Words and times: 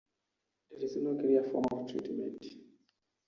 There 0.71 0.79
is 0.83 0.95
no 0.95 1.15
clear 1.15 1.43
form 1.43 1.65
of 1.71 1.87
treatment. 1.91 2.43